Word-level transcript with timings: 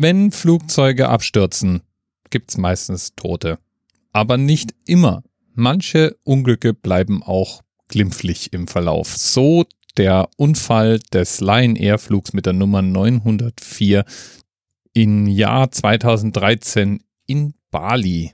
Wenn 0.00 0.30
Flugzeuge 0.30 1.08
abstürzen, 1.08 1.82
gibt's 2.30 2.56
meistens 2.56 3.16
Tote. 3.16 3.58
Aber 4.12 4.36
nicht 4.36 4.72
immer. 4.86 5.24
Manche 5.54 6.16
Unglücke 6.22 6.72
bleiben 6.72 7.24
auch 7.24 7.62
glimpflich 7.88 8.52
im 8.52 8.68
Verlauf. 8.68 9.16
So 9.16 9.64
der 9.96 10.28
Unfall 10.36 11.00
des 11.12 11.40
Lion 11.40 11.74
Air 11.74 11.98
Flugs 11.98 12.32
mit 12.32 12.46
der 12.46 12.52
Nummer 12.52 12.80
904 12.80 14.04
im 14.92 15.26
Jahr 15.26 15.72
2013 15.72 17.02
in 17.26 17.54
Bali. 17.72 18.30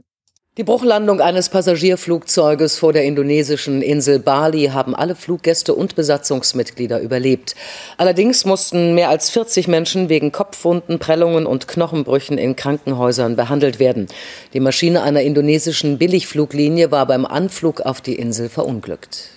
Die 0.56 0.62
Bruchlandung 0.62 1.20
eines 1.20 1.48
Passagierflugzeuges 1.48 2.78
vor 2.78 2.92
der 2.92 3.02
indonesischen 3.04 3.82
Insel 3.82 4.20
Bali 4.20 4.66
haben 4.66 4.94
alle 4.94 5.16
Fluggäste 5.16 5.74
und 5.74 5.96
Besatzungsmitglieder 5.96 7.00
überlebt. 7.00 7.56
Allerdings 7.98 8.44
mussten 8.44 8.94
mehr 8.94 9.08
als 9.08 9.30
40 9.30 9.66
Menschen 9.66 10.08
wegen 10.08 10.30
Kopfwunden, 10.30 11.00
Prellungen 11.00 11.46
und 11.46 11.66
Knochenbrüchen 11.66 12.38
in 12.38 12.54
Krankenhäusern 12.54 13.34
behandelt 13.34 13.80
werden. 13.80 14.06
Die 14.52 14.60
Maschine 14.60 15.02
einer 15.02 15.22
indonesischen 15.22 15.98
Billigfluglinie 15.98 16.92
war 16.92 17.06
beim 17.06 17.26
Anflug 17.26 17.80
auf 17.80 18.00
die 18.00 18.14
Insel 18.14 18.48
verunglückt. 18.48 19.30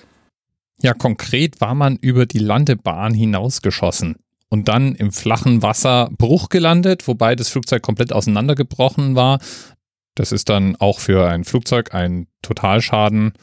Ja, 0.83 0.93
konkret 0.93 1.59
war 1.59 1.73
man 1.73 1.95
über 1.95 2.27
die 2.27 2.37
Landebahn 2.37 3.15
hinausgeschossen 3.15 4.17
und 4.49 4.67
dann 4.67 4.93
im 4.93 5.11
flachen 5.11 5.63
Wasser 5.63 6.09
Bruch 6.15 6.49
gelandet, 6.49 7.07
wobei 7.07 7.35
das 7.35 7.49
Flugzeug 7.49 7.81
komplett 7.81 8.13
auseinandergebrochen 8.13 9.15
war. 9.15 9.39
Das 10.17 10.31
ist 10.31 10.49
dann 10.49 10.75
auch 10.77 10.99
für 10.99 11.29
ein 11.29 11.43
Flugzeug 11.43 11.93
ein 11.93 12.27
Totalschaden. 12.41 13.33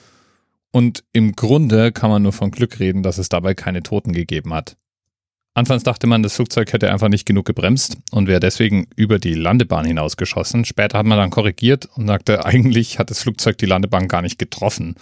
Und 0.72 1.04
im 1.12 1.36
Grunde 1.36 1.92
kann 1.92 2.10
man 2.10 2.22
nur 2.22 2.32
von 2.32 2.50
Glück 2.50 2.80
reden, 2.80 3.04
dass 3.04 3.18
es 3.18 3.28
dabei 3.28 3.54
keine 3.54 3.84
Toten 3.84 4.12
gegeben 4.12 4.52
hat. 4.52 4.76
Anfangs 5.56 5.84
dachte 5.84 6.08
man, 6.08 6.24
das 6.24 6.34
Flugzeug 6.34 6.72
hätte 6.72 6.90
einfach 6.90 7.08
nicht 7.08 7.26
genug 7.26 7.46
gebremst 7.46 7.98
und 8.10 8.26
wäre 8.26 8.40
deswegen 8.40 8.88
über 8.96 9.20
die 9.20 9.34
Landebahn 9.34 9.84
hinausgeschossen. 9.84 10.64
Später 10.64 10.98
hat 10.98 11.06
man 11.06 11.16
dann 11.16 11.30
korrigiert 11.30 11.88
und 11.94 12.08
sagte, 12.08 12.44
eigentlich 12.44 12.98
hat 12.98 13.10
das 13.10 13.22
Flugzeug 13.22 13.56
die 13.58 13.66
Landebahn 13.66 14.08
gar 14.08 14.22
nicht 14.22 14.40
getroffen. 14.40 14.96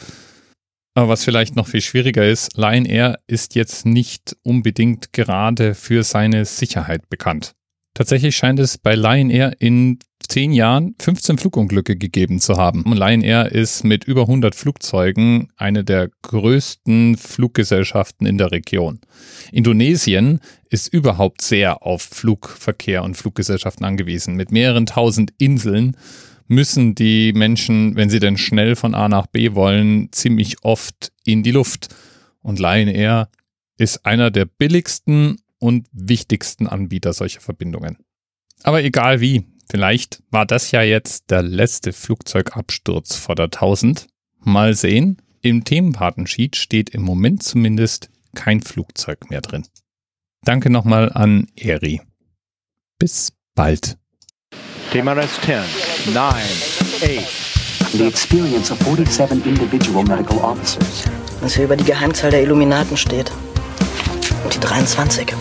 Aber 0.95 1.09
was 1.09 1.25
vielleicht 1.25 1.57
noch 1.57 1.69
viel 1.69 1.81
schwieriger 1.81 2.29
ist, 2.29 2.59
Lion 2.59 2.85
Air 2.85 3.19
ist 3.27 3.55
jetzt 3.55 3.87
nicht 3.87 4.37
unbedingt 4.43 5.15
gerade 5.15 5.75
für 5.75 6.03
seine 6.03 6.45
Sicherheit 6.45 7.09
bekannt. 7.09 7.55
Tatsächlich 7.95 8.37
scheint 8.37 8.59
es 8.59 8.77
bei 8.77 8.95
Lion 8.95 9.31
Air 9.31 9.57
in 9.59 9.99
zehn 10.29 10.53
Jahren 10.53 10.95
15 11.01 11.39
Flugunglücke 11.39 11.97
gegeben 11.97 12.41
zu 12.41 12.57
haben. 12.57 12.83
Und 12.85 12.97
Lion 12.97 13.23
Air 13.23 13.53
ist 13.53 13.85
mit 13.85 14.05
über 14.05 14.23
100 14.23 14.55
Flugzeugen 14.55 15.49
eine 15.57 15.85
der 15.85 16.11
größten 16.23 17.17
Fluggesellschaften 17.17 18.27
in 18.27 18.39
der 18.39 18.51
Region. 18.51 19.01
Indonesien 19.53 20.41
ist 20.71 20.93
überhaupt 20.93 21.43
sehr 21.43 21.83
auf 21.85 22.03
Flugverkehr 22.03 23.03
und 23.03 23.17
Fluggesellschaften 23.17 23.85
angewiesen. 23.85 24.37
Mit 24.37 24.53
mehreren 24.53 24.87
tausend 24.87 25.33
Inseln 25.39 25.97
müssen 26.49 26.95
die 26.95 27.33
Menschen, 27.33 27.97
wenn 27.97 28.11
sie 28.11 28.19
denn 28.19 28.37
schnell 28.37 28.77
von 28.77 28.95
A 28.95 29.09
nach 29.09 29.27
B 29.27 29.55
wollen, 29.55 30.11
ziemlich 30.13 30.57
oft 30.63 31.13
in 31.25 31.43
die 31.43 31.51
Luft. 31.51 31.89
Und 32.41 32.59
Lion 32.59 32.89
Air 32.89 33.29
ist 33.79 34.05
einer 34.05 34.31
der 34.31 34.45
billigsten 34.45 35.39
und 35.59 35.87
wichtigsten 35.93 36.67
Anbieter 36.67 37.13
solcher 37.13 37.41
Verbindungen. 37.41 37.99
Aber 38.65 38.83
egal 38.83 39.21
wie, 39.21 39.45
vielleicht 39.73 40.23
war 40.31 40.45
das 40.45 40.71
ja 40.71 40.83
jetzt 40.83 41.31
der 41.31 41.43
letzte 41.43 41.95
Flugzeugabsturz 41.95 43.17
vor 43.17 43.35
der 43.35 43.47
1000. 43.47 44.07
Mal 44.41 44.75
sehen. 44.75 45.17
Im 45.41 45.65
Themenpatensheet 45.65 46.57
steht 46.57 46.91
im 46.91 47.03
Moment 47.03 47.43
zumindest 47.43 48.11
kein 48.35 48.61
Flugzeug 48.61 49.31
mehr 49.31 49.41
drin. 49.41 49.67
Danke 50.45 50.69
nochmal 50.69 51.11
an 51.15 51.47
Eri. 51.57 52.03
Bis 52.99 53.33
bald. 53.55 53.97
TMRS 54.93 55.41
10, 55.41 55.63
9, 56.13 56.27
8. 56.27 57.93
The 57.93 58.07
experience 58.07 58.71
of 58.71 58.79
47 58.81 59.47
individual 59.47 60.05
medical 60.05 60.37
officers. 60.39 61.05
Was 61.41 61.55
hier 61.55 61.65
über 61.65 61.77
die 61.77 61.85
Geheimzahl 61.85 62.31
der 62.31 62.43
Illuminaten 62.43 62.99
steht. 62.99 63.33
Und 64.45 64.55
die 64.55 64.61
23. 64.61 65.33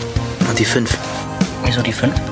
Und 0.48 0.58
die 0.58 0.64
5. 0.64 0.96
Wieso 1.66 1.82
die 1.82 1.92
5? 1.92 2.31